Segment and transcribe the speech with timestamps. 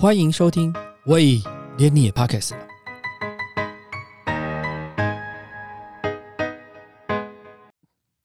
[0.00, 0.72] 欢迎收听，
[1.04, 1.38] 喂，
[1.76, 2.66] 连你也 Podcast 了。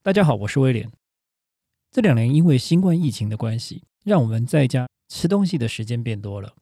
[0.01, 0.89] 大家好，我是威廉。
[1.91, 6.55] 这两年因为新冠疫情的关系，让我们在家吃东西的时间变多了，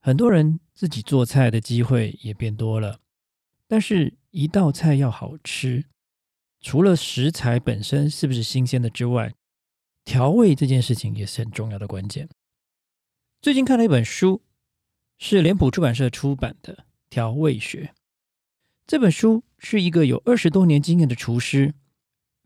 [0.00, 3.00] 很多人自己做菜的机会也变多了。
[3.66, 5.86] 但是，一道菜要好吃，
[6.60, 9.34] 除了食材本身是不是新鲜的之外，
[10.04, 12.28] 调味这件事情也是很重要的关键。
[13.44, 14.40] 最近看了一本书，
[15.18, 16.74] 是脸谱出版社出版的
[17.10, 17.92] 《调味学》。
[18.86, 21.74] 这本书是一个有二十多年经验的厨师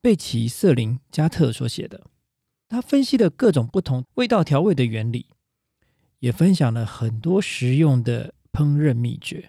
[0.00, 2.06] 贝奇·瑟林加特所写的。
[2.68, 5.26] 他分析了各种不同味道调味的原理，
[6.18, 9.48] 也分享了很多实用的烹饪秘诀，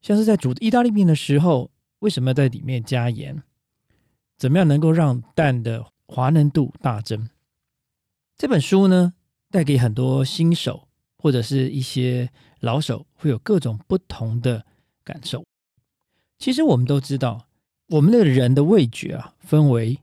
[0.00, 3.42] 像是在煮意大利面的时候，为什么要在里面加盐？
[4.38, 7.28] 怎么样能够让蛋的滑嫩度大增？
[8.36, 9.14] 这本书呢？
[9.50, 10.88] 带给很多新手
[11.18, 12.30] 或者是一些
[12.60, 14.64] 老手会有各种不同的
[15.04, 15.44] 感受。
[16.38, 17.46] 其实我们都知道，
[17.88, 19.98] 我们的人的味觉啊，分为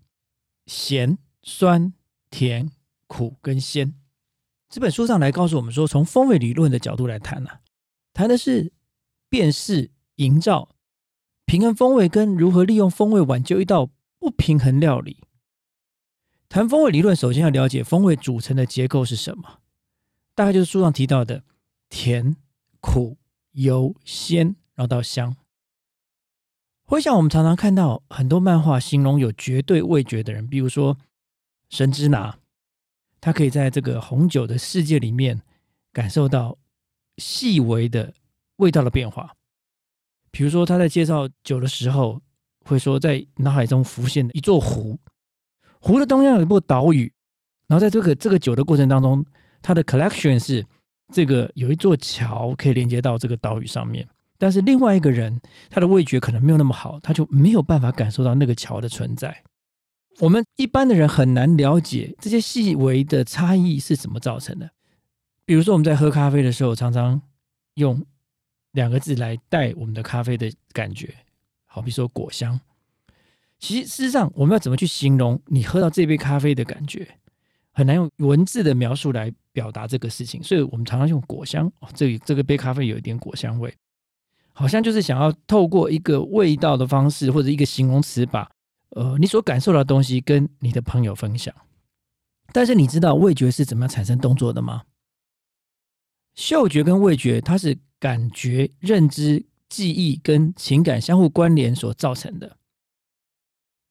[0.66, 1.94] 咸、酸、
[2.30, 2.70] 甜、
[3.08, 3.94] 苦跟鲜。
[4.70, 7.50] 这本书上来告诉我们说，从风味理论的角度来谈呢，
[8.14, 8.74] 谈的是
[9.30, 10.76] 辨识、营造
[11.46, 15.24] 平衡风味，跟如何利用风味挽救一道不平衡料理。
[16.50, 19.60] 谈风味理论，首先要了解风味组成的结构是什么，
[20.34, 21.44] 大概就是书上提到的
[21.90, 22.38] 甜、
[22.80, 23.18] 苦、
[23.52, 25.36] 油、鲜，然后到香。
[26.84, 30.98] 回想我们常常看到很多漫画形容有绝对味觉的人，比如说
[31.70, 32.40] 神之拿，
[33.20, 35.42] 他可以在这个红酒的世界里面
[35.92, 36.58] 感受到
[37.18, 38.14] 细微的
[38.56, 39.36] 味道的变化。
[40.32, 42.22] 比如说他在介绍酒的时候，
[42.64, 44.98] 会说在脑海中浮现一座湖。
[45.80, 47.12] 湖的东央有一座岛屿，
[47.68, 49.26] 然后在这个这个酒的过程当中，
[49.62, 50.66] 它的 collection 是
[51.14, 55.40] 这个有一座桥可以连接到这个岛屿上面，但是另外一个人
[55.70, 59.44] 他的味觉可能没有那么好，他就没有办法感受到那个桥的存在。
[60.20, 64.72] 我们一般的人很难了解这些细微的差异是怎么造成的。
[65.46, 67.22] 比如说我们在喝咖啡的时候，常常
[67.76, 68.04] 用
[68.72, 71.14] 两个字来带我们的咖啡的感觉，
[71.66, 72.60] 好比说果香。
[73.60, 77.08] 其实，事实上，我们要怎么去形容你喝到这杯咖啡的感觉，
[77.72, 80.42] 很难用文字的描述来表达这个事情。
[80.44, 83.74] 所以我们常常用果香，哦这这个杯咖啡有一点果香味，
[84.54, 88.50] 好像就是想要透过一个味道的方式，或者一个形容词，把
[88.92, 91.54] 呃你所感受到的东西跟你的朋友分享。
[92.54, 94.84] 但是你知道味觉是怎么样产生动作的吗？
[96.36, 102.56] 嗅觉跟味觉，它是感觉、认知、记忆跟情感相互关联所造成的。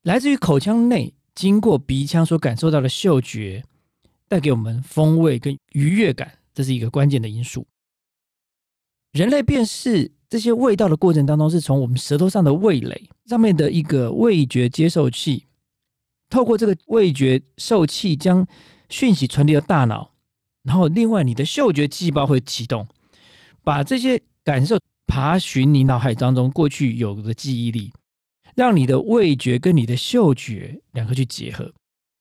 [0.06, 3.64] 来自于口腔内，经过鼻腔所感受到的嗅觉，
[4.28, 7.66] 带给我们风味跟愉悦感，这是一个关键的因素。
[9.10, 15.46] 人类辨识这些味道的过程当中，是从我们舌头上的味蕾上面的一个味觉接受器，
[16.30, 18.46] 透过这个味觉受器将
[18.88, 20.12] 讯息传递到大脑，
[20.62, 22.86] 然后另外你的嗅觉细胞会启动，
[23.64, 24.78] 把这些感受
[25.08, 27.92] 爬寻你脑海当中过去有的记忆力。
[28.56, 31.70] 让你的味觉跟你的嗅觉两个去结合，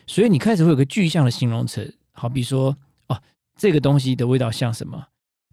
[0.06, 3.18] 所以你开始会有个具象的形容词，好比说哦，
[3.58, 5.02] 这个东西的味道像什么？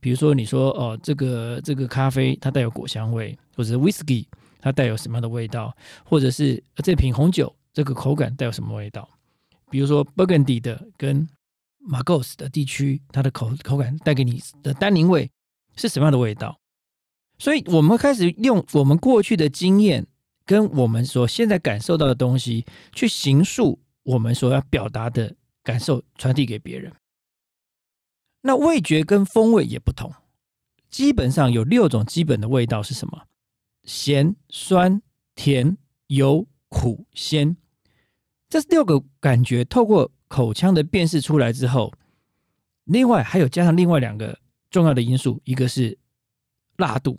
[0.00, 4.26] 比如说你说哦，这个这个咖啡它带有果香味，或者是 whisky
[4.60, 5.72] 它带有什么样的味道？
[6.04, 9.08] 或者是这瓶红酒这个口感带有什么味道？
[9.70, 11.28] 比如说 Burgundy 的跟
[11.88, 15.30] Margaux 的地区，它的口口感带给你的单宁味
[15.76, 16.58] 是什么样的味道？
[17.38, 20.04] 所以我们开始用我们过去的经验。
[20.44, 26.92] 跟我们所现在感受到的东西，去形塑我们所要表达的感受，传递给别人。
[28.42, 30.12] 那味觉跟风味也不同，
[30.90, 33.26] 基本上有六种基本的味道是什么？
[33.84, 35.00] 咸、酸、
[35.34, 35.76] 甜、
[36.08, 37.56] 油、苦、鲜。
[38.48, 41.92] 这六个感觉透过口腔的辨识出来之后，
[42.84, 44.38] 另外还有加上另外两个
[44.70, 45.96] 重要的因素，一个是
[46.76, 47.18] 辣度，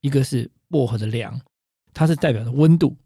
[0.00, 1.40] 一个是薄荷的凉。
[1.94, 2.96] 它是代表的温度，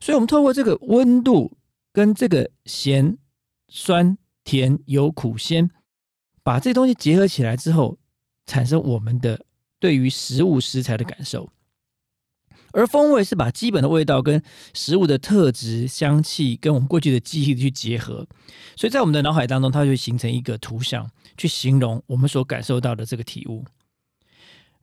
[0.00, 1.56] 所以我们透过这个温度
[1.92, 3.16] 跟这个咸、
[3.68, 5.70] 酸、甜、油、苦、鲜，
[6.42, 7.98] 把这东西结合起来之后，
[8.46, 9.44] 产生我们的
[9.78, 11.50] 对于食物食材的感受。
[12.72, 14.42] 而风味是把基本的味道跟
[14.72, 18.26] 食物的特质、香气跟我们过去的记忆去结合，
[18.76, 23.64] 所以在我们的脑海当中，它会形成一个图像，去形容我们所感受到的这个体物。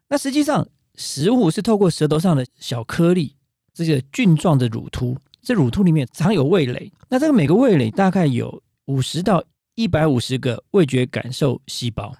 [0.08, 3.36] 那实际上，食物是透过舌头上的小颗粒。
[3.74, 6.92] 这个菌状的乳突，这乳突里面藏有味蕾。
[7.10, 9.44] 那这个每个味蕾大概有五十到
[9.76, 12.14] 一百五十个味觉感受细胞。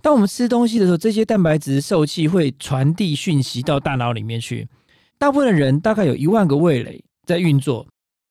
[0.00, 4.68] 当我们吃东西的时候，这些蛋白质受气会传递讯息到大脑里面去。
[5.16, 7.86] 大部分的人大概有一万个味蕾在运作，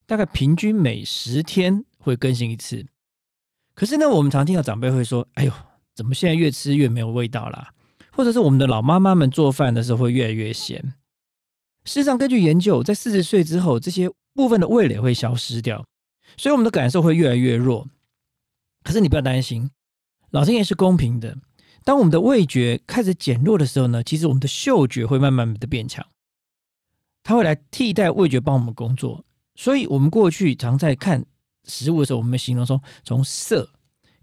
[0.05, 2.85] 大概平均每十天会更新一次。
[3.73, 5.53] 可是呢，我们常听到长辈会说：“哎呦，
[5.95, 7.69] 怎么现在越吃越没有味道啦？”
[8.11, 10.93] 或者是我们的老妈妈们做饭的时候会越来越咸。
[11.83, 15.85] 事实上，根据研究，在四十岁之后，这些部分的味蕾会消失掉，
[16.37, 17.87] 所以我们的感受会越来越弱。
[18.83, 19.69] 可是你不要担心，
[20.29, 21.37] 老天爷是公平的。
[21.83, 26.05] 当我们的味觉开始减弱的时候呢，其实我们的嗅觉会慢慢的变强。
[27.23, 29.23] 它会来替代味觉帮我们工作，
[29.55, 31.25] 所以我们过去常在看
[31.65, 33.69] 食物的时候，我们形容说从色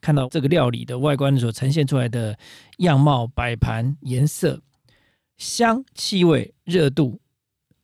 [0.00, 2.38] 看到这个料理的外观的时候呈现出来的
[2.78, 4.60] 样貌、摆盘、颜色、
[5.36, 7.20] 香、气味、热度，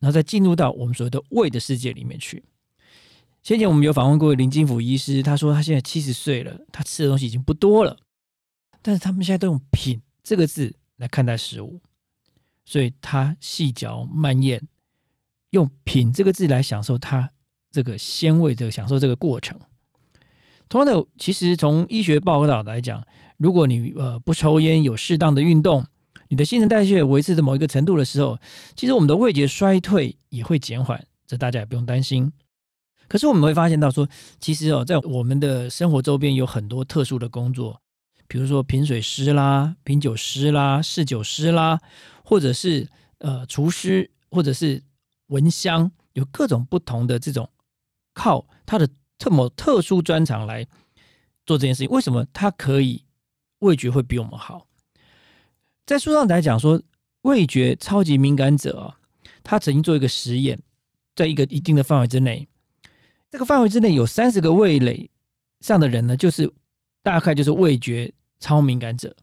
[0.04, 2.44] 然后再进入到我们所谓的胃的世界里面去。
[3.42, 7.96] 先前我们有访问过林金福医师，他说他现在七十岁了，他吃的东西已经不多了，
[8.82, 11.80] 但是他们现在都用“品”这个字来看待食物，
[12.66, 14.60] 所以他细嚼慢咽。
[15.50, 17.30] 用“品”这个字来享受它
[17.70, 19.58] 这个鲜味，的享受这个过程。
[20.68, 25.86] 同样的，其实从医学报告来讲，如果你呃不抽烟，有适当的运动，
[26.34, 28.36] 你的新陈代谢维持在某一个程度的时候，
[28.75, 32.32] 其实我们的味觉衰退也会减缓，这大家也不用担心。
[33.06, 34.08] 可是我们会发现到说，
[34.40, 37.81] 其实哦，在我们的生活周边有很多特殊的工作，
[38.26, 41.78] 比如说品水师啦、品酒师啦、侍酒师啦，
[42.25, 42.88] 或者是
[43.19, 44.82] 呃厨师，或者是
[45.28, 47.48] 闻香有各种不同的这种
[48.12, 48.88] 靠他的
[49.19, 50.66] 特某特殊专长来
[51.46, 53.04] 做这件事情，为什么他可以
[53.60, 54.66] 味觉会比我们好？
[55.86, 56.81] 在书上来讲说，
[57.22, 58.96] 味觉超级敏感者啊，
[59.42, 60.58] 他曾经做一个实验，
[61.14, 62.48] 在一个一定的范围之内，
[63.31, 65.10] 这个范围之内有三十个味蕾
[65.60, 66.50] 上的人呢，就是
[67.02, 68.10] 大概就是味觉
[68.40, 69.14] 超敏感者。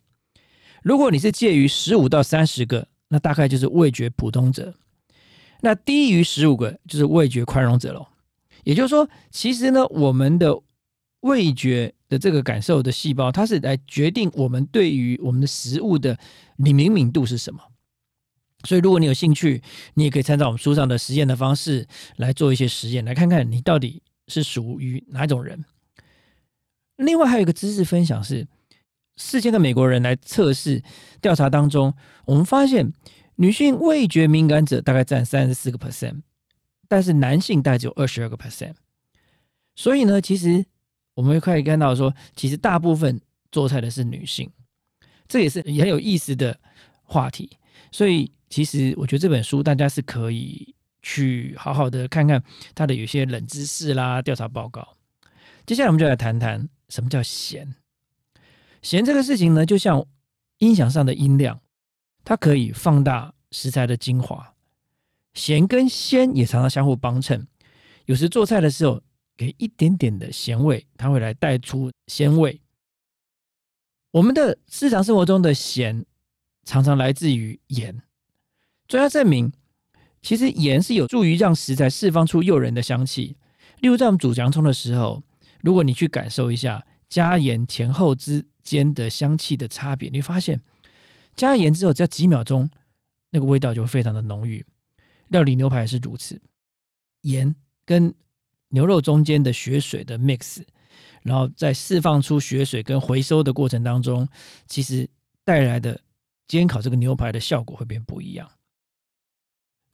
[0.84, 4.74] 如果你是介于十五到三十个，那大概就是味觉普通者。
[5.62, 8.08] 那低于十五个就是味觉宽容者喽，
[8.64, 10.56] 也就是说，其实呢，我们的
[11.22, 16.20] 味觉的这个感受的细胞，它是来决定我们对于我们的食物的
[16.58, 17.60] 灵敏度是什么。
[18.64, 19.62] 所以，如果你有兴趣，
[19.96, 21.88] 你也可以参照我们书上的实验的方式
[22.18, 25.66] 来做一些实验，来看看你到底是属于哪种人。
[26.98, 28.48] 另外，还有一个知识分享是，
[29.16, 30.84] 四千个美国人来测试
[31.20, 31.94] 调查当中，
[32.26, 32.94] 我们发现。
[33.36, 36.22] 女性味觉敏感者大概占三十四个 percent，
[36.88, 38.76] 但是男性大概只有二十二个 percent。
[39.74, 40.66] 所以呢，其实
[41.22, 43.22] 我们可以看到说，其实大部分
[43.52, 44.50] 做菜的是女性，
[45.28, 46.60] 这也是很有意思的
[47.04, 47.48] 话题。
[47.92, 50.74] 所以，其实我觉得这本书大家是可以
[51.04, 54.98] 去好好的看看它的有些冷知识啦、调查报告。
[55.68, 57.76] 接下来我们就来谈谈什么叫咸。
[58.82, 60.04] 咸这个事情呢，就像
[60.58, 61.62] 音响上的音量。
[62.24, 64.54] 它可以放大食材的精华，
[65.34, 67.48] 咸跟鲜也常常相互帮衬。
[68.06, 69.02] 有时做菜的时候，
[69.38, 72.62] 给一点点的咸味，它会来带出鲜味。
[74.12, 76.06] 我们的日常生活中的咸，
[76.66, 78.02] 常常来自于盐。
[78.88, 79.52] 专家证明，
[80.22, 83.38] 其实盐是有助于让食材释放出诱人的香气。
[83.80, 85.24] 例如，在我们煮洋葱的时候，
[85.62, 90.62] 如果你去感受一下加盐前后之间的香气的差别，你会发现。
[91.36, 92.70] 加盐之后，只要几秒钟，
[93.30, 94.66] 那个味道就会非常的浓郁。
[95.30, 96.42] 料理牛排是如此，
[97.22, 98.14] 盐跟
[98.72, 100.64] 牛肉中间的血水的 mix，
[101.22, 104.28] 然后在释放出血水跟回收的过程当中，
[104.68, 105.08] 其实
[105.46, 106.02] 带来的
[106.48, 108.50] 煎烤这个牛排的效果会变不一样。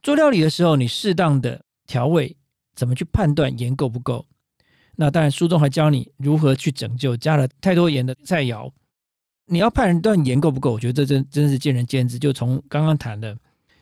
[0.01, 2.37] 做料理的时候，你适当的调味，
[2.75, 4.25] 怎么去判断盐够不够？
[4.95, 8.71] 那当然，书中还教你如何去拯救加了太多盐的菜肴。
[9.45, 12.17] 你要判断盐够不够，我觉得这真真是见仁见智。
[12.17, 13.37] 就从刚刚谈的，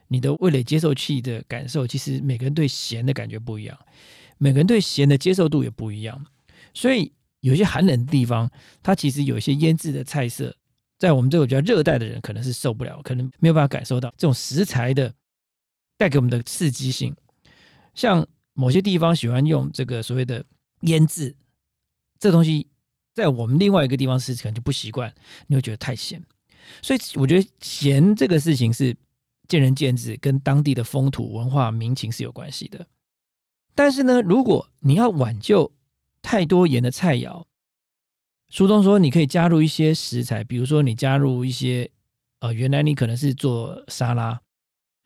[0.08, 3.78] 你的味蕾接受器的感受，其实每个人对咸的感觉不一样，
[4.38, 6.26] 每个人对咸的接受度也不一样。
[6.74, 7.12] 所以
[7.42, 8.50] 有些寒冷的地方，
[8.82, 10.56] 它其实有一些腌制的菜色，
[10.98, 15.14] 在我们这个比较热带的人可能是受不了，可能没有办法感受到这种食材的
[15.98, 17.16] 带给我们的刺激性。
[17.94, 20.44] 像某些地方喜欢用这个所谓的
[20.82, 21.36] 腌制，
[22.20, 22.68] 这东西。
[23.14, 25.16] 在我们另外一个地方吃，可能就不习惯，
[25.48, 26.22] 你会觉得太咸。
[26.82, 28.94] 所以我觉得咸这个事情是
[29.48, 32.86] 见仁见智，跟当地的风土文化民情是有关系的。
[33.76, 35.72] 但是呢，如果你要挽救
[36.22, 37.46] 太多盐的菜肴，
[38.50, 41.92] 书中说你可以加入一些食材，比如说你加入一些
[42.40, 44.42] 呃，原来你可能是做沙拉，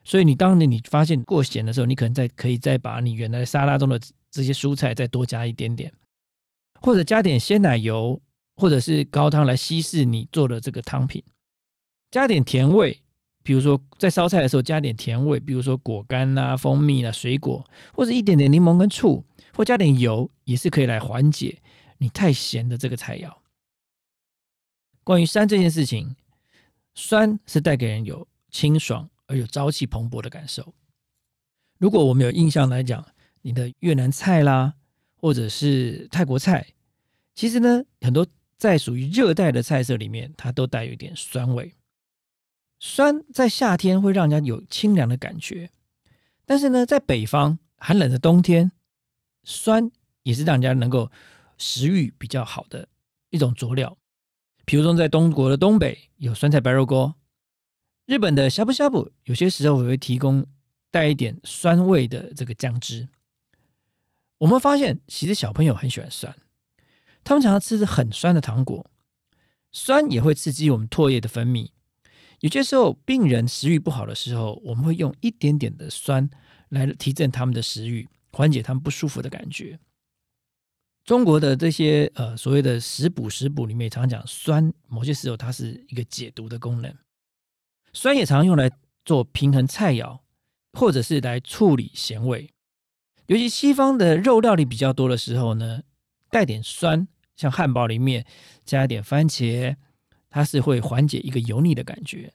[0.04, 4.00] 所以你当你你发现过咸的时候，你可能再可以再把你原来沙拉中的
[4.30, 5.92] 这些蔬菜再多加一点点。
[6.82, 8.22] 或者加点鲜奶油，
[8.56, 11.22] 或者是高汤来稀释你做的这个汤品，
[12.10, 13.02] 加点甜味，
[13.42, 21.60] 比如说在烧菜的时候加点甜味，比如说果干啊、蜂蜜啊、水果，或者一点点柠檬跟醋，或加点油，也是可以来缓解
[21.98, 23.34] 你太咸的这个菜肴。
[25.04, 26.16] 关于酸这件事情，
[26.94, 30.74] 酸是带给人有清爽而有朝气蓬勃的感受。
[31.80, 33.04] 如果我们有印象来讲，
[33.42, 34.74] 你的越南菜啦，
[35.16, 36.68] 或者是泰国菜，
[37.34, 38.28] 其实呢，很多
[38.58, 41.74] 在属于热带的菜色里面，它都带有一点酸味。
[42.80, 45.70] 酸在夏天会让人家有清凉的感觉，
[46.46, 48.72] 但是呢，在北方寒冷的冬天，
[49.44, 49.92] 酸
[50.24, 51.12] 也是让人家能够
[51.58, 52.88] 食欲比较好的
[53.32, 53.98] 一种佐料。
[54.66, 57.16] 比如说，在中国的东北有酸菜白肉锅，
[58.06, 60.46] 日本的呷哺呷哺有些时候也会提供
[60.90, 63.10] 带一点酸味的这个酱汁。
[64.38, 66.34] 我们发现，其实小朋友很喜欢酸，
[67.26, 68.90] 他们常常吃很酸的糖果，
[69.72, 71.72] 酸也会刺激我们唾液的分泌。
[72.42, 76.30] 有些时候，病人食欲不好的时候，我们会用一点点的酸
[76.70, 79.78] 来提振他们的食欲，缓解他们不舒服的感觉。
[81.04, 86.94] 中国的这些呃所谓的食补食补里面，常讲酸，某些时候它是一个解毒的功能。
[87.94, 88.70] 酸也常用来
[89.04, 90.20] 做平衡菜肴，
[90.74, 92.54] 或者是来处理咸味。
[93.26, 95.82] 尤其西方的肉料理比较多的时候呢，
[96.30, 98.26] 带点酸，像汉堡里面
[98.64, 99.76] 加一点番茄，
[100.30, 102.34] 它是会缓解一个油腻的感觉。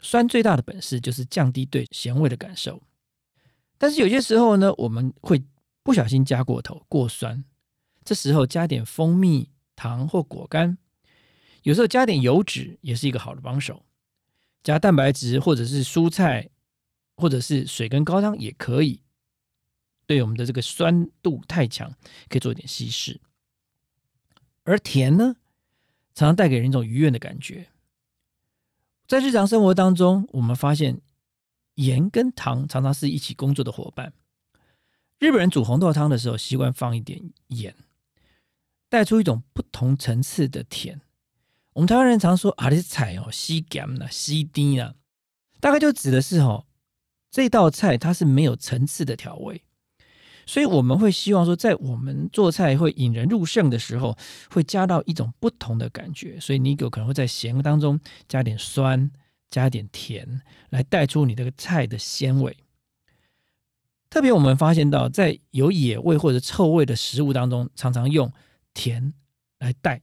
[0.00, 2.82] 酸最大的本事就是降低对咸味的感受。
[3.76, 5.42] 但是有些时候呢，我们会
[5.82, 7.44] 不小心加过头，过酸。
[8.04, 10.78] 这时候加点蜂蜜、糖或果干，
[11.62, 13.84] 有时候加点油脂也是一个好的帮手。
[14.62, 16.50] 加蛋白质或者是蔬菜，
[17.16, 19.02] 或者是水跟高汤也可以。
[20.06, 21.94] 对我们的这个酸度太强，
[22.28, 23.20] 可以做一点稀释。
[24.64, 25.36] 而甜呢，
[26.20, 27.70] 常常带给人一种愉悦的感觉。
[29.08, 31.00] 在日常生活当中，我们发现
[31.76, 34.12] 盐跟糖常常是一起工作的伙伴。
[35.18, 37.74] 日本人煮红豆汤的时候，习惯放一点盐。
[38.90, 41.00] 带出一种不同层次的甜。
[41.72, 44.96] 我们台湾人常说啊，这是菜哦，西咸呐，西低啊，
[45.58, 46.66] 大概就指的是哦，
[47.30, 49.64] 这道菜它是没有层次的调味，
[50.46, 54.16] 所以我们会希望说，在我们做菜会引人入胜的时候，
[54.50, 56.38] 会加到一种不同的感觉。
[56.40, 59.10] 所以你有可能会在咸当中加点酸，
[59.50, 62.56] 加点甜，来带出你这个菜的鲜味。
[64.08, 68.32] 特别我们发现到，在有野味或者臭味的食物当中，常常用。
[68.72, 69.12] 甜
[69.58, 70.00] 来带，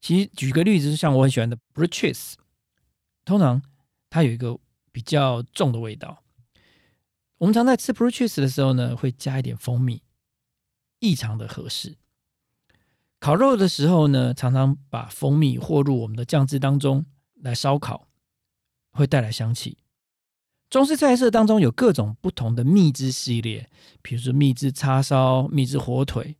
[0.00, 2.36] 其实举个例子，像我很喜欢的 b r i c h e s
[3.24, 3.62] 通常
[4.10, 4.58] 它有一个
[4.90, 6.23] 比较重的味道。
[7.38, 10.02] 我们常在吃 blue cheese 的时候呢，会加一点蜂蜜，
[11.00, 11.96] 异常的合适。
[13.18, 18.06] 烤肉的时候呢，常常把蜂蜜和入我们的酱汁当中来烧烤，
[18.92, 19.78] 会带来香气。
[20.70, 23.70] 中式菜色当中有各种不同的蜜汁系列，
[24.02, 26.36] 比如说蜜汁叉烧、蜜汁火腿。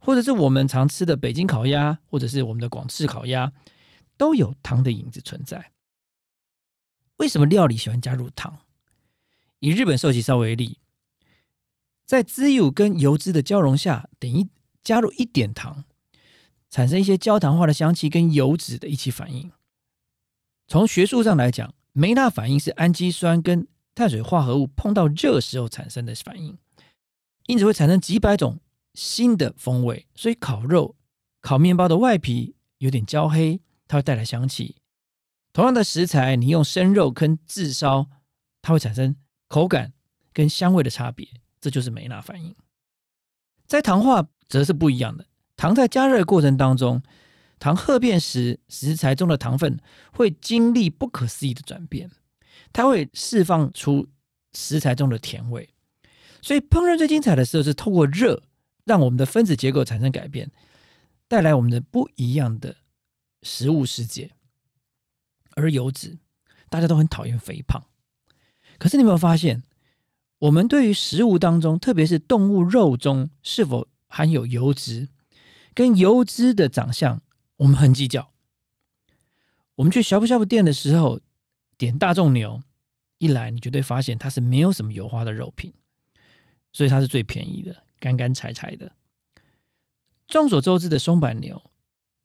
[0.00, 3.52] 或者是我们常吃的北京烤鸭，或者是我们的广式烤鸭，
[4.16, 5.72] 都有糖的影子存在。
[7.16, 8.58] 为什么料理喜欢加入糖？
[9.60, 10.78] 以日本寿喜烧为例，
[12.04, 14.48] 在滋油跟油脂的交融下，等于
[14.82, 15.84] 加入一点糖，
[16.70, 19.50] 产生一些焦糖化的香气跟油脂的一起反应。
[20.66, 26.58] 从学术上来讲，梅纳反应是氨基酸跟碳水化合物碰到热时候产生的反应，
[27.46, 28.60] 因此会产生几百种。
[28.94, 30.96] 新的风味，所以烤肉、
[31.40, 34.74] 烤面包的外皮有点焦黑，它会带来香气。
[35.52, 38.08] 同样的食材，你用生肉跟炙烧，
[38.60, 39.14] 它会产生
[39.48, 39.92] 口感
[40.32, 41.26] 跟香味的差别，
[41.60, 42.54] 这就是梅纳反应。
[43.66, 45.26] 在糖化则是不一样的，
[45.56, 47.02] 糖在加热过程当中，
[47.58, 49.80] 糖褐变时，食材中的糖分
[50.12, 52.10] 会经历不可思议的转变，
[52.72, 54.08] 它会释放出
[54.52, 55.68] 食材中的甜味。
[56.40, 58.44] 所以烹饪最精彩的时候是透过热。
[58.84, 60.50] 让我们的分子结构产生改变，
[61.28, 62.74] 带来我们的不一样的
[63.42, 64.30] 食物世界。
[65.56, 66.18] 而油脂，
[66.70, 67.84] 大家都很讨厌肥胖，
[68.78, 69.62] 可是你有没有发现，
[70.38, 75.08] 我们对于食物当中，特别是动物肉中是否含有油脂，
[75.74, 77.20] 跟油脂的长相，
[77.56, 78.30] 我们很计较。
[79.76, 81.20] 我们去呷哺呷哺店的时候，
[81.76, 82.62] 点大众牛，
[83.18, 85.72] 一来你绝对发现它是没有什么油花的肉品，
[86.72, 87.84] 所以它是最便宜的。
[88.00, 88.92] 干干柴柴的。
[90.28, 91.60] 众所周知的松板牛，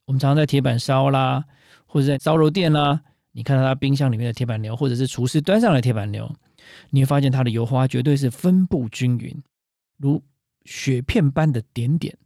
[0.05, 1.45] 我们常常在铁板烧啦，
[1.88, 6.36] 或者在烧肉店啦，你看到它冰箱里面的铁板牛，或者是厨师端上来铁板牛，
[6.89, 9.41] 你会发现它的油花绝对是分布均匀，
[9.98, 10.24] 如
[10.65, 12.17] 雪片般的点点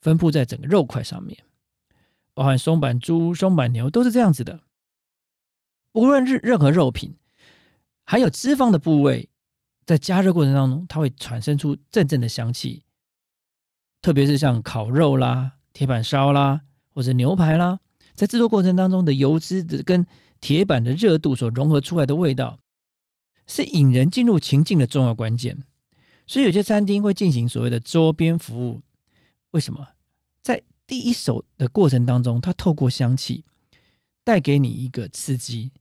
[0.00, 1.38] 分布在整个肉块上面。
[2.32, 4.60] 包含松板猪、松板牛都是这样子的。
[5.92, 7.14] 无论是任何肉品，
[8.04, 9.28] 含有脂肪的部位，
[9.86, 12.82] 在加热过程当中，它会产生出阵阵的香气。
[14.02, 16.62] 特别是像烤肉啦、铁板烧啦，
[16.92, 17.78] 或者牛排啦，
[18.14, 20.04] 在制作过程当中的油脂跟
[20.40, 22.58] 铁板的热度所融合出来的味道，
[23.46, 25.62] 是引人进入情境的重要关键。
[26.26, 28.82] 所以有些餐厅会进行所谓的周边服务。
[29.50, 29.88] 为什么？
[30.42, 33.44] 在第一手的过程当中，它透过香气
[34.22, 35.72] 带给你一个刺激，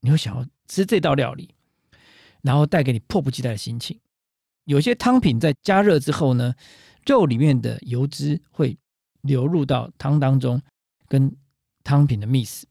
[0.00, 1.54] 你会想要吃这道料理，
[2.42, 4.00] 然后带给你迫不及待的心情。
[4.64, 6.54] 有些汤品在加热之后呢？
[7.06, 8.78] 肉里面的油脂会
[9.20, 10.62] 流入到汤当中，
[11.06, 11.36] 跟
[11.82, 12.62] 汤品的 mix，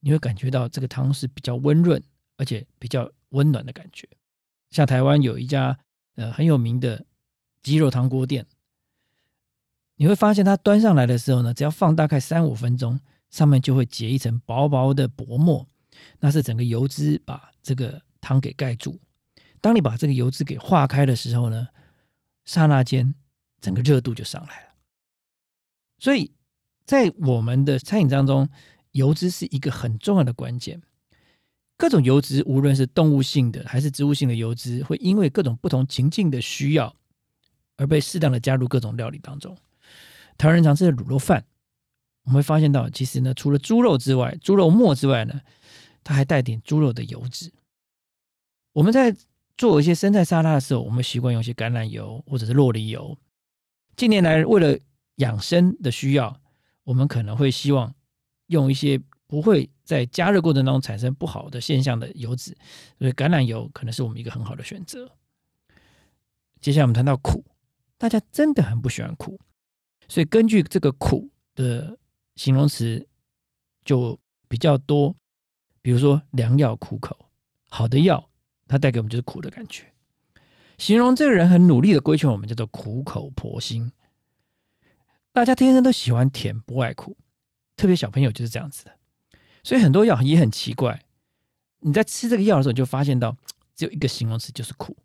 [0.00, 2.02] 你会感觉到这个汤是比较温润，
[2.38, 4.08] 而且比较温暖的感觉。
[4.70, 5.78] 像台湾有一家
[6.16, 7.06] 呃很有名的
[7.62, 8.46] 鸡肉汤锅店，
[9.96, 15.66] 你会发现它端上来的时候呢，只要放大概三五分钟，上面就会结一层薄薄的薄膜，
[16.20, 19.00] 那是整个油脂把这个汤给盖住。
[19.60, 21.68] 当你把这个油脂给化开的时候呢，
[22.44, 23.14] 刹那间。
[23.58, 24.74] 整个热度就上来了，
[25.98, 26.30] 所以
[26.84, 28.48] 在我们的餐饮当中，
[28.92, 30.82] 油脂是一个很重要的关键。
[31.76, 36.94] 各种油脂，无论是动物性的还是植物性的油脂，会因为各种不同情境的需要，
[37.76, 39.56] 而被适当的加入各种料理当中。
[40.38, 41.44] 台湾人常吃的卤肉饭，
[42.24, 45.40] 我们会发现到，其实呢，除了猪肉之外，猪肉末之外呢，
[46.02, 47.52] 它还带点猪肉的油脂。
[48.72, 49.14] 我们在
[49.56, 53.18] 做一些生菜沙拉的时候，我们习惯用一些橄榄油或者是洛梨油。
[53.96, 54.78] 近年来，为了
[55.16, 56.40] 养生的需要，
[56.84, 57.94] 我们可能会希望
[58.46, 62.54] 用一些不会在加热过程当中产生不好的现象的油脂，
[62.98, 65.10] 所以橄榄油可能是我们一个很好的选择。
[66.60, 67.44] 接下来我们谈到苦，
[67.96, 69.38] 大家真的很不喜欢苦，
[70.08, 71.96] 所以根据这个苦的
[72.34, 73.06] 形容词
[73.84, 75.14] 就比较多，
[75.80, 77.30] 比如说良药苦口，
[77.68, 78.28] 好的药
[78.66, 79.84] 它带给我们就是苦的感觉。
[80.78, 83.92] 形容这个人很努力的规劝我们，叫做苦口婆心。
[85.32, 87.16] 大家天生都喜欢甜，不爱苦，
[87.76, 88.90] 特别小朋友就是这样子的。
[89.66, 91.02] 所以很多药也很奇怪，
[91.80, 93.36] 你在吃这个药的时候，就发现到
[93.74, 94.96] 只有一个形容词，就是苦。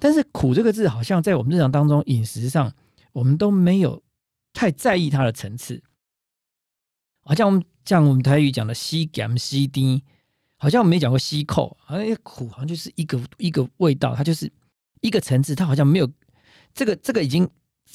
[0.00, 2.74] 但是苦这个字，好像在我们日常当中饮食上，
[3.12, 4.02] 我们都没有
[4.52, 5.80] 太在意它的层次。
[7.22, 10.02] 好像我们像我们台语讲的“西甘西低”，
[10.58, 14.50] 好像我们没讲过“西扣”，好像苦好像就是一个一个味道，它就是。
[15.02, 16.08] 一个层次，它好像没有
[16.72, 17.48] 这个这个已经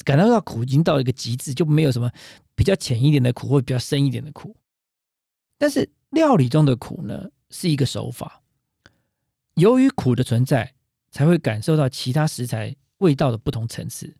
[0.04, 2.12] 感到到苦，已经到了一个极致，就没有什么
[2.54, 4.54] 比较浅一点的苦或比较深一点的苦。
[5.58, 8.42] 但是料理中的苦呢，是一个手法。
[9.54, 10.74] 由于苦的存在，
[11.10, 14.16] 才会感受到其他食材味道的不同层次。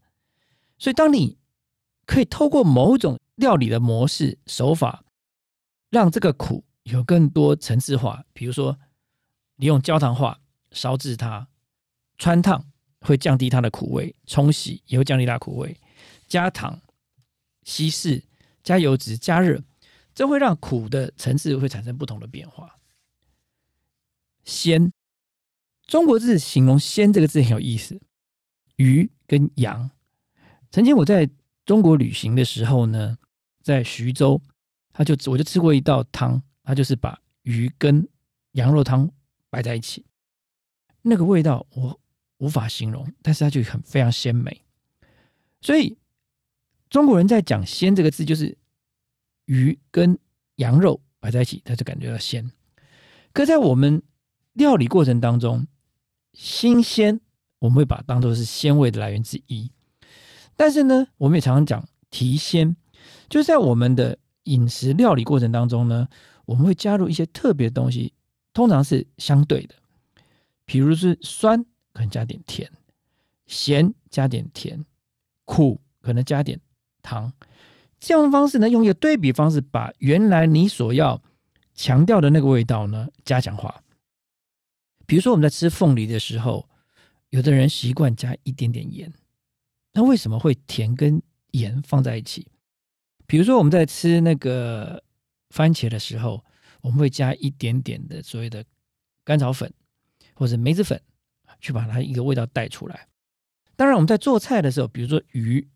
[0.77, 1.39] 所以，当你
[2.05, 5.05] 可以透过某种料理的模式手法，
[5.89, 8.79] 让这个苦有更多层次化，比如说
[9.57, 10.41] 你用焦糖化
[10.73, 11.49] 烧制它，
[12.19, 12.67] 穿烫。
[13.01, 15.81] 会降低它的苦味，冲洗也会降低它的苦味。
[16.27, 16.83] 加糖、
[17.63, 18.25] 稀释、
[18.65, 19.63] 加油脂、加热，
[20.19, 22.75] 这会让苦的层次会产生不同的变化。
[24.43, 24.93] 鲜，
[25.87, 28.01] 中国字形容“鲜”这个字很有意思。
[28.75, 29.89] 鱼跟羊，
[30.73, 31.31] 曾经我在
[31.65, 33.17] 中国旅行的时候呢，
[33.63, 34.43] 在徐州，
[34.93, 38.05] 他就我就吃过一道汤，他就是把鱼跟
[38.55, 39.09] 羊肉汤
[39.49, 40.05] 摆在一起，
[41.03, 42.01] 那个味道我。
[42.39, 44.63] 无法形容，但是它就很非常鲜美。
[45.61, 45.99] 所以
[46.89, 48.57] 中国人在讲“鲜”这个字，就是
[49.49, 50.17] 鱼跟
[50.57, 52.53] 羊肉摆在一起，他就感觉到鲜。
[53.33, 54.01] 可在我们
[54.53, 55.67] 料理过程当中，
[56.33, 57.21] 新鲜
[57.59, 59.71] 我们会把它当做是鲜味的来源之一。
[60.55, 62.77] 但是呢，我们也常常讲提鲜，
[63.29, 66.09] 就是在我们的饮食料理过程当中呢，
[66.45, 68.13] 我们会加入一些特别的东西，
[68.53, 69.75] 通常是相对的，
[70.65, 71.67] 比如是酸。
[71.95, 72.71] 可能加点甜，
[73.47, 74.85] 咸加点甜，
[75.45, 76.61] 苦可能加点
[77.03, 77.33] 糖，
[77.99, 81.23] 这样的方式呢，用一个对比方式，把原来你所要
[81.75, 83.83] 强调的那个味道呢加强化。
[85.07, 86.69] 比如说我们在吃凤梨的时候，
[87.31, 89.13] 有的人习惯加一点点盐，
[89.93, 92.47] 那为什么会甜跟盐放在一起？
[93.27, 95.03] 比如说我们在吃那个
[95.51, 96.45] 番茄的时候，
[96.83, 98.65] 我们会加一点点的所谓的
[99.25, 99.73] 甘草粉
[100.35, 101.01] 或者梅子粉。
[101.61, 103.09] 去把它一个味道带出来。
[103.75, 105.69] 当然，我们在做菜的时候，比如说鱼，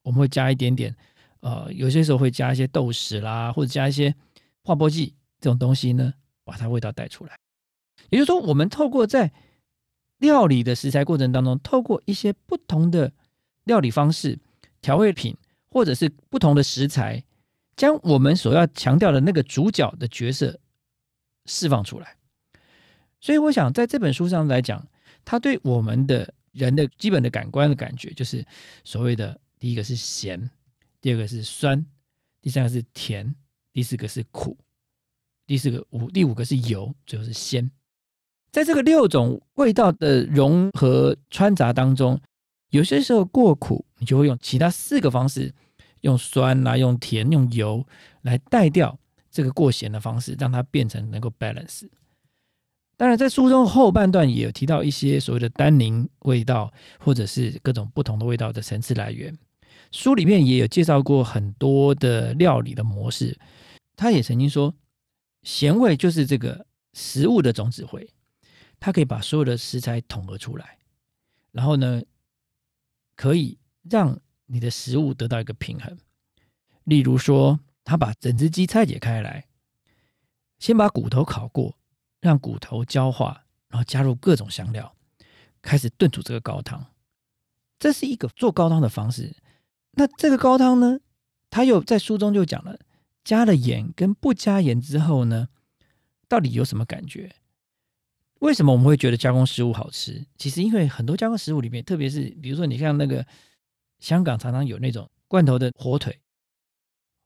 [0.00, 0.96] 我们会加一点点，
[1.40, 4.14] 呃，有些时候会加一些豆豉啦，或者加一些
[4.62, 6.12] 化波剂这种东西呢，
[6.44, 7.36] 把它味道带出来。
[8.10, 9.32] 也就是说，我们透过在
[10.18, 13.12] 料理的食材过程当中，透过一些不同的
[13.64, 14.38] 料理方式、
[14.80, 15.36] 调味品，
[15.70, 17.22] 或者是不同的食材，
[17.76, 20.58] 将我们所要强调的那个主角的角色
[21.46, 22.16] 释放出来。
[23.20, 24.86] 所以我想在这本书上来讲，
[25.24, 28.44] 它对我们的人的基本的感官的感觉，就是
[28.84, 30.50] 所谓的第一个是咸，
[31.00, 31.84] 第二个是酸，
[32.40, 33.34] 第三个是甜，
[33.72, 34.56] 第四个是苦，
[35.46, 37.70] 第四个五第五个是油，最后是鲜。
[38.50, 42.20] 在这个六种味道的融合穿杂当中，
[42.70, 45.54] 有些时候过苦，你就会用其他四个方式，
[46.00, 47.86] 用酸啊，用甜，用油
[48.22, 48.98] 来带掉
[49.30, 51.88] 这个过咸的方式，让它变成能够 balance。
[52.96, 59.38] 当然，在书中后半段也有提到一些所谓的单宁味道，或者是各种不同的味道的层次来源。
[59.90, 63.38] 书里面也有介绍过很多的料理的模式。
[63.96, 64.74] 他也曾经说，
[65.42, 68.08] 咸味就是这个食物的总指挥，
[68.78, 70.78] 它可以把所有的食材统合出来，
[71.52, 72.02] 然后呢，
[73.16, 75.98] 可以让你的食物得到一个平衡。
[76.84, 79.46] 例如说，他把整只鸡拆解开来，
[80.58, 81.76] 先把骨头烤过。
[82.20, 84.92] 让骨头焦化，然后加入各种香料，
[85.62, 86.84] 开始炖煮这个高汤。
[87.78, 89.36] 这是一个做高汤的方式。
[89.98, 91.00] 那这个高汤呢，
[91.50, 92.78] 他又在书中就讲了，
[93.24, 95.48] 加了盐跟不加盐之后呢，
[96.28, 97.34] 到底有什么感觉？
[98.38, 100.24] 为什么我们会觉得加工食物好吃？
[100.36, 103.26] 其实因为很多加工食物里面，特别是比如说你像那个
[103.98, 106.20] 香港常常有那种罐头的火腿，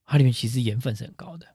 [0.07, 1.47] 它里面其实盐分是很高的。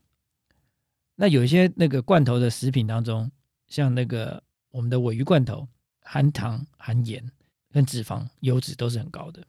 [1.16, 3.32] 那有一些那个罐头的食品当中，
[3.68, 5.68] 像那个我们的尾鱼罐头，
[6.02, 7.28] 含糖、含盐、
[7.72, 9.44] 跟脂肪、油脂都是很高的。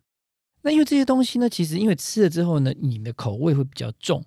[0.63, 4.25] 那因为这些东西呢，其实因为吃了之后呢，你的口味会比较重，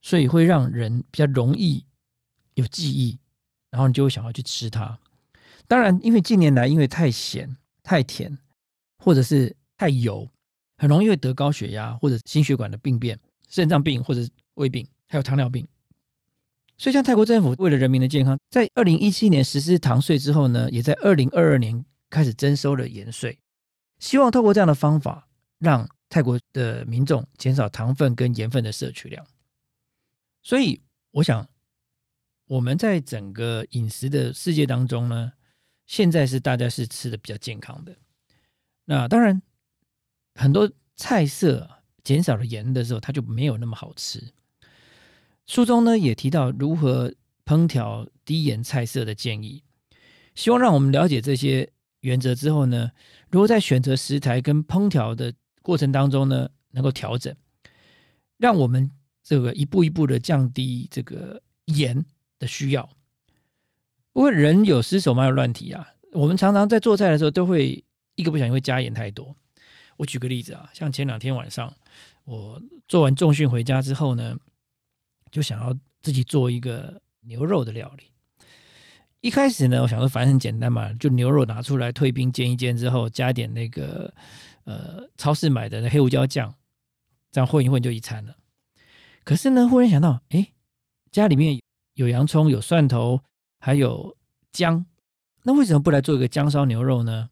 [0.00, 1.84] 所以会让人比较容易
[2.54, 3.18] 有记忆，
[3.70, 4.98] 然后你就会想要去吃它。
[5.66, 8.38] 当然，因为近年来因为太咸、太甜，
[8.98, 10.28] 或者是太油，
[10.76, 14.20] 很容易会得高血压或者心血管的病变、肾脏病或者
[14.54, 15.66] 胃病，还有糖尿病。
[16.78, 23.38] 所以，像泰国政府为了人民的健康，在二零一七年实施糖税之后呢，也在二零二二年开始征收了盐税，
[23.98, 25.26] 希望透过这样的方法，
[25.58, 29.26] 让泰国的民众减少糖分跟盐分的摄取量。
[30.42, 31.48] 所以，我想
[32.46, 35.32] 我们在整个饮食的世界当中呢，
[35.86, 37.96] 现在是大家是吃的比较健康的。
[38.84, 39.42] 那当然，
[40.34, 41.68] 很多菜色
[42.04, 44.32] 减少了盐的时候，它就没有那么好吃。
[45.46, 47.12] 书中呢也提到如何
[47.44, 49.64] 烹调低盐菜色的建议，
[50.34, 52.92] 希望让我们了解这些原则之后呢，
[53.30, 55.32] 如果在选择食材跟烹调的
[55.66, 57.34] 过程当中呢，能够调整，
[58.36, 58.88] 让我们
[59.22, 62.04] 这个一步一步的降低这个盐
[62.38, 62.88] 的需要。
[64.12, 65.88] 不过人有失手，嘛有乱提啊。
[66.12, 69.34] 我们常常在做菜的时候，都会一个不小心会加盐太多。
[69.96, 71.74] 我举个例子啊，像前两天晚上
[72.24, 74.36] 我做完重训回家之后呢。
[75.28, 78.04] 就想要自己做一个牛肉的料理。
[79.26, 84.14] 一开始呢，我想说反正很简单嘛，就牛肉拿出来退冰煎一煎之后，加点那个
[84.62, 86.54] 呃超市买的那黑胡椒酱，
[87.32, 88.36] 这样混一混就一餐了。
[89.24, 90.46] 可是呢，忽然想到，哎，
[91.10, 91.60] 家里面
[91.94, 93.20] 有洋葱、有蒜头，
[93.58, 94.16] 还有
[94.52, 94.86] 姜，
[95.42, 97.28] 那为什么不来做一个姜烧牛肉呢？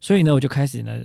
[0.00, 1.02] 所以呢，我就开始呢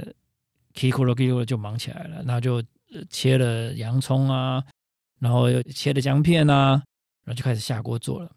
[0.76, 2.64] ，k 库罗 k 库罗就忙起来了，那就
[3.10, 4.64] 切了洋葱啊。
[5.20, 6.84] 然后又切了姜片啊，
[7.26, 8.32] 然后就开始下锅做了。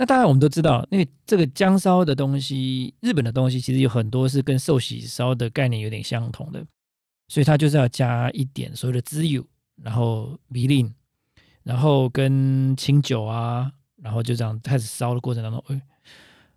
[0.00, 6.64] 那当然我们都知道，因为这个姜烧的东西，日本的东西其实有很多是跟寿喜烧的概念有点相同的，
[7.28, 9.44] 所以它就是要加一点所谓的滋油，
[9.82, 10.90] 然后米令，
[11.64, 13.70] 然后跟清酒啊，
[14.02, 15.78] 然后就这样开始烧的过程当中，哎，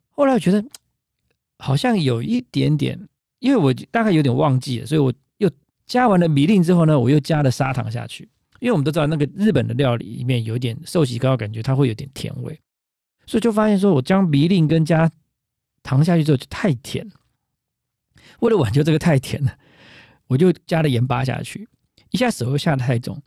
[0.09, 0.63] 后来我觉得
[1.59, 2.97] 好像有一点点，
[3.39, 5.51] 因为我大概有点忘记了，所以我又
[5.85, 8.29] 加完了米令之后呢，我又加了砂糖下去。
[8.61, 12.57] 因为我们都知道，那个日本的料理里面有点寿喜糕，感觉它会有点甜味，
[13.25, 15.09] 所以就发现说，我将米令跟加
[15.81, 17.09] 糖下去之后就太甜。
[18.39, 19.53] 为了挽救这个太甜了，
[20.27, 21.67] 我就加了盐巴下去，
[22.11, 23.21] 一下手又下的太重，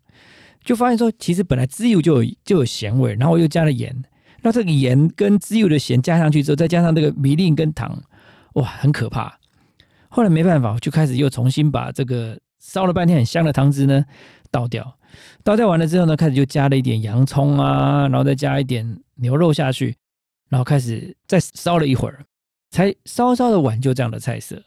[0.62, 3.94] 就发现说，其实本来滋油就有就有咸味，然后我又加了盐，
[4.42, 8.02] 那这个盐跟滋油的咸加上去之后，再加上这个米令跟糖，
[8.54, 9.38] 哇，很可怕。
[10.08, 14.04] 后来没办法，就开始又重新把这个烧了半天很香的汤汁呢
[14.50, 14.98] 倒掉。
[15.42, 19.96] 倒掉完了之后呢，开始就加了一点洋葱啊，然后再加一点牛肉下去，
[20.48, 22.24] 然后开始再烧了一会儿，
[22.70, 24.62] 才稍稍的挽救这样的菜色。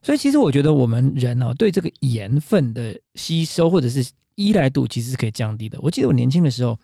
[0.00, 5.78] 所以其实我觉得我们人哦，对这个盐分的吸收或者是依赖度其实是可以降低的。
[5.80, 6.78] 我记得我年轻的时候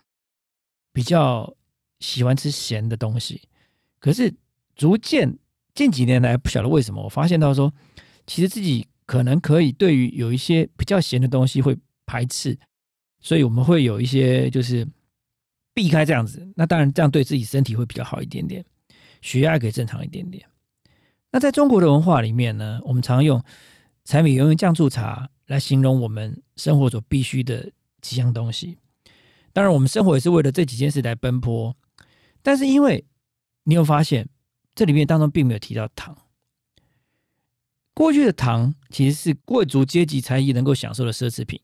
[0.93, 1.55] 比较
[1.99, 3.43] 喜欢吃咸的东西，
[3.99, 4.33] 可是
[4.75, 5.39] 逐渐
[5.75, 7.73] 近几年来不晓得为什么，我发现到说，
[8.27, 12.59] 其实自己可能可以对于有一些比较咸的东西会排斥。
[13.21, 14.89] 所以我们会有一些就是
[15.75, 18.65] 避开这样子，那当然这样对自己身体会比较好一点点，
[19.23, 20.47] 血压可以正常一点点。
[21.31, 23.43] 那在中国的文化里面呢，我们常用
[24.05, 28.79] 柴米油盐酱醋茶来形容我们生活所必须的几样东西。
[29.53, 31.77] 当然，我们生活也是为了这几件事来奔波。
[32.43, 33.05] 但是，因为
[33.65, 34.29] 你有发现，
[34.75, 36.17] 这里面当中并没有提到糖。
[37.93, 41.61] 过去的糖其实是贵族阶级才艺能够享受的奢侈品，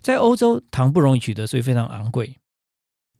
[0.00, 2.36] 在欧洲糖不容易取得，所以非常昂贵。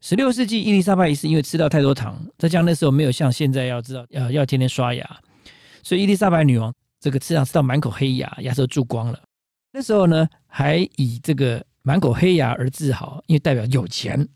[0.01, 5.21] 十六世纪，伊丽莎白一世因为吃到太多糖，再加上那时候没有像现在要知道要要天天刷牙，
[5.83, 9.21] 所以伊丽莎白女王这个吃糖吃到满口黑牙，牙齿都蛀光了。
[9.73, 14.29] 那时候呢，还以这个满口黑牙而自豪，因为代表有钱，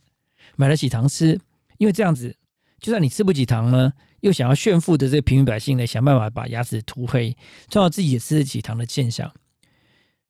[0.57, 1.39] 买得起糖吃。
[1.79, 2.37] 因为这样子，
[2.81, 3.93] 就算你吃不起糖呢。
[4.21, 7.37] 又想要炫富的这个平民百姓呢，想办法把牙齿涂黑，
[7.69, 9.33] 创造自己也吃得起糖的现象。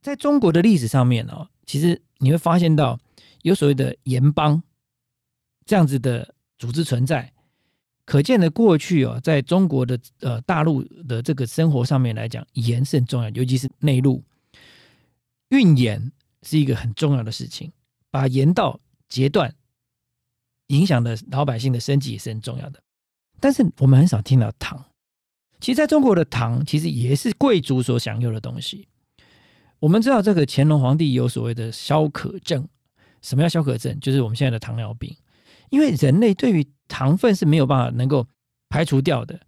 [0.00, 2.98] 在中国的历史上面哦，其实你会发现到
[3.42, 4.62] 有所谓的盐帮
[5.64, 7.32] 这样子的组织存在，
[8.04, 14.22] 可见的过去哦，在中国的呃大陆的这个生活上面来讲，盐是很重要，尤其是内陆
[15.50, 16.10] 运盐
[16.42, 17.72] 是一个很重要的事情，
[18.10, 19.54] 把盐道截断，
[20.68, 22.82] 影响的老百姓的生计也是很重要的。
[23.38, 24.84] 但是我们很少听到糖，
[25.60, 28.88] 其实在中国的糖其实也是贵族所享有的东西。
[29.78, 32.68] 我们知道这个乾隆皇帝有所谓的消渴症，
[33.20, 33.98] 什么叫消渴症？
[34.00, 35.16] 就是我们现在的糖尿病。
[35.72, 38.28] 因为人类对于糖分是没有办法能够
[38.68, 39.40] 排除掉的，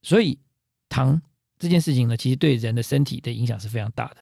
[0.00, 0.38] 所以
[0.88, 1.20] 糖
[1.58, 4.16] 这件事情呢，其实对人的身体的影响是非常大的。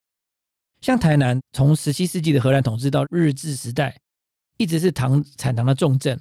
[0.81, 3.97] 像台南从十七世纪的荷兰统治到日治时代，
[4.57, 6.21] 一直是糖产糖的重镇。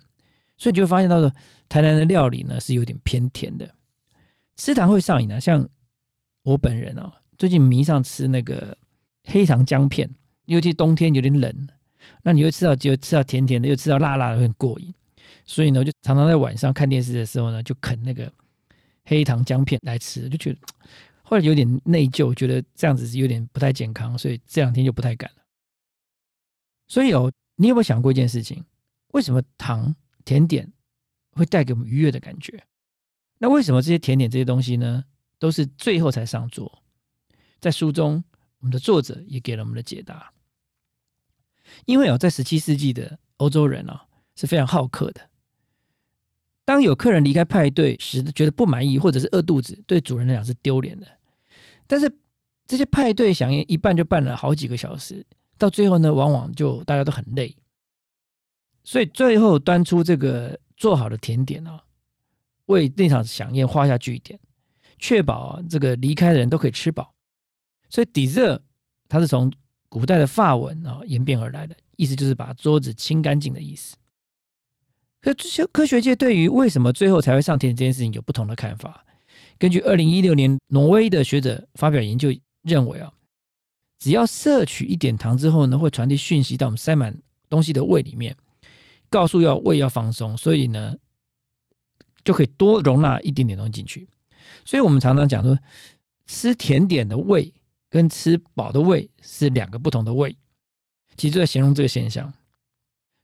[0.56, 1.32] 所以你就会发现到说，
[1.68, 3.68] 台南的料理呢是有点偏甜的，
[4.56, 5.42] 吃糖会上瘾的。
[5.42, 5.68] 像
[6.44, 8.78] 我本人哦，最近迷上吃那个
[9.24, 10.08] 黑糖姜片，
[10.46, 11.68] 尤其冬天有点冷，
[12.22, 14.94] 那你会吃到就吃到甜甜的，又吃到辣辣的，很过瘾。
[15.48, 18.32] 所以呢，就常常在晚上看电视的时候呢，就啃那个
[19.06, 20.60] 黑糖姜片来吃，就觉得
[21.24, 25.42] 后来有点内疚，觉得这样子是有点不太健康，所以这两天就不太敢了。
[26.88, 28.64] 所以哦，你有没有想过一件事情？
[29.14, 29.96] 为什么糖？
[30.26, 30.70] 甜点
[31.32, 32.62] 会带给我们愉悦的感觉。
[33.38, 35.06] 那为什么这些甜点这些东西呢，
[35.40, 36.84] 都是最后才上桌？
[37.62, 38.22] 在书中，
[38.60, 40.34] 我们的作者也给了我们的解答。
[41.86, 44.06] 因为哦，在十七世纪的欧洲人啊
[44.36, 45.30] 是非常好客的。
[46.68, 51.08] 当有客人离开派对时，觉得不满意或者是饿肚子，对主人来讲是丢脸的。
[51.88, 52.14] 但是
[52.66, 55.26] 这些派对响宴一办就办了好几个小时，
[55.58, 57.56] 到最后呢，往往就大家都很累。
[58.84, 61.82] 所以最后端出这个做好的甜点啊，
[62.66, 64.38] 为那场飨宴画下句点，
[65.00, 67.14] 确保这个离开的人都可以吃饱。
[67.90, 68.60] 所以 dessert
[69.08, 69.50] 它是从
[69.88, 73.96] 古代的法文啊演变而来的，意思就是把桌子清干净的意思。
[75.28, 79.04] 可这些科学界对于为什么最后才会上甜这件事情有不同的看法。
[79.58, 82.30] 根据二零一六年挪威的学者发表研究
[82.62, 83.12] 认为啊，
[84.00, 87.14] 只要摄取一点糖之后呢，会传递讯息到我们塞满
[87.50, 88.38] 东西的胃里面。
[89.10, 90.96] 告诉要胃要放松，所以呢，
[92.24, 94.08] 就可以多容纳一点点东西进去。
[94.64, 95.60] 所以我们常常讲说，
[96.26, 97.54] 吃甜点的胃
[97.90, 100.38] 跟吃饱的胃是两个不同的胃，
[101.18, 102.34] 其实就在形容这个现象。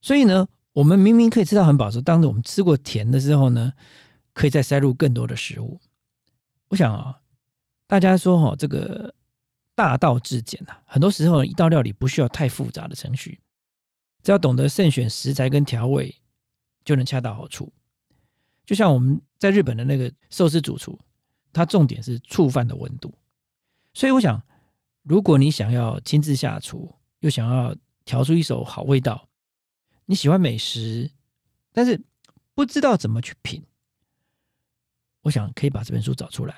[0.02, 3.74] 所以呢，我们明明可以吃到很饱时，当我们吃过甜的时候呢，
[4.34, 5.80] 可以再塞入更多的食物。
[6.70, 7.22] 我想啊，
[7.88, 9.14] 大家说哈，这个
[9.76, 13.40] 大道至简啊，很多时候一道料理不需要太复杂的程序。
[14.24, 16.16] 只要懂得慎选食材跟调味，
[16.84, 17.72] 就能恰到好处。
[18.66, 20.98] 就像我们在日本的那个寿司主厨，
[21.52, 23.14] 他重点是醋饭的温度。
[23.94, 24.42] 所以我想，
[25.04, 29.28] 如果你想要亲自下厨，又想要调出一手好味道，
[30.06, 31.12] 你喜欢美食，
[31.72, 32.02] 但是
[32.54, 33.63] 不知道怎么去品，
[35.22, 36.54] 我想可以把这本书找出来，《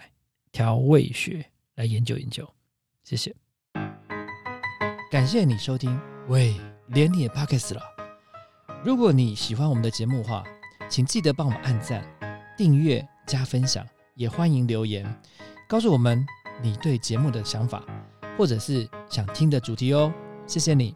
[0.52, 1.40] 调味学》
[1.76, 2.48] 来研究研究。
[3.04, 3.36] 谢谢，
[5.12, 6.00] 感谢你收听。
[6.28, 6.56] 喂。
[6.90, 7.82] 连你也 p o c k e t 了。
[8.84, 10.44] 如果你喜欢我们的节目的话，
[10.88, 12.08] 请记得帮我们按赞、
[12.56, 15.04] 订阅、加分享，也欢迎留言
[15.68, 16.24] 告诉我们
[16.62, 17.84] 你对节目的想法，
[18.38, 20.14] 或者是想听的主题哦。
[20.46, 20.96] 谢谢你。